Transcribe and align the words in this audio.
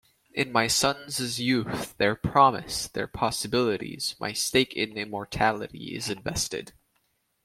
In 0.33 0.51
my 0.51 0.65
sons' 0.65 1.39
youth, 1.39 1.95
their 1.99 2.15
promise, 2.15 2.87
their 2.87 3.05
possibilities, 3.05 4.15
my 4.19 4.33
stake 4.33 4.73
in 4.73 4.97
immortality 4.97 5.95
is 5.95 6.09
invested. 6.09 6.73